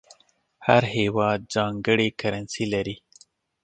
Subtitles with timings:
[0.65, 2.95] هر هېواد ځانګړې کرنسي لري.